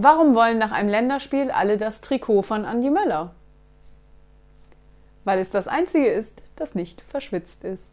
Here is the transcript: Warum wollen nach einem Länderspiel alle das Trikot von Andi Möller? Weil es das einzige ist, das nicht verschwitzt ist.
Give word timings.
Warum 0.00 0.36
wollen 0.36 0.58
nach 0.58 0.70
einem 0.70 0.88
Länderspiel 0.88 1.50
alle 1.50 1.76
das 1.76 2.00
Trikot 2.00 2.42
von 2.42 2.64
Andi 2.64 2.88
Möller? 2.88 3.34
Weil 5.24 5.40
es 5.40 5.50
das 5.50 5.66
einzige 5.66 6.06
ist, 6.06 6.40
das 6.54 6.76
nicht 6.76 7.00
verschwitzt 7.00 7.64
ist. 7.64 7.90